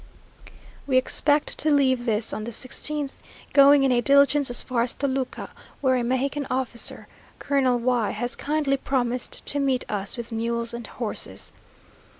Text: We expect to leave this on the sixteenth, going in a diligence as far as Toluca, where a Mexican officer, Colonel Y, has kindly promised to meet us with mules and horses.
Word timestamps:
We 0.87 0.97
expect 0.97 1.59
to 1.59 1.69
leave 1.69 2.07
this 2.07 2.33
on 2.33 2.45
the 2.45 2.51
sixteenth, 2.51 3.19
going 3.53 3.83
in 3.83 3.91
a 3.91 4.01
diligence 4.01 4.49
as 4.49 4.63
far 4.63 4.81
as 4.81 4.95
Toluca, 4.95 5.51
where 5.79 5.95
a 5.95 6.03
Mexican 6.03 6.47
officer, 6.49 7.07
Colonel 7.37 7.77
Y, 7.77 8.09
has 8.09 8.35
kindly 8.35 8.77
promised 8.77 9.45
to 9.45 9.59
meet 9.59 9.85
us 9.89 10.17
with 10.17 10.31
mules 10.31 10.73
and 10.73 10.87
horses. 10.87 11.53